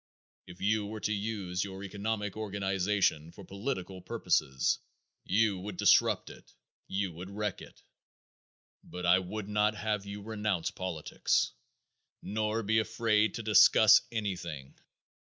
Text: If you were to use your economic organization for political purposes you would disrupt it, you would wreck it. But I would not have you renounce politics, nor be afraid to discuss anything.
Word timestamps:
If 0.47 0.59
you 0.61 0.87
were 0.87 0.99
to 1.01 1.13
use 1.13 1.63
your 1.63 1.83
economic 1.83 2.35
organization 2.35 3.31
for 3.31 3.45
political 3.45 4.01
purposes 4.01 4.79
you 5.25 5.59
would 5.59 5.77
disrupt 5.77 6.31
it, 6.31 6.55
you 6.87 7.11
would 7.11 7.29
wreck 7.29 7.61
it. 7.61 7.83
But 8.83 9.05
I 9.05 9.19
would 9.19 9.47
not 9.47 9.75
have 9.75 10.07
you 10.07 10.23
renounce 10.23 10.71
politics, 10.71 11.51
nor 12.23 12.63
be 12.63 12.79
afraid 12.79 13.35
to 13.35 13.43
discuss 13.43 14.01
anything. 14.11 14.73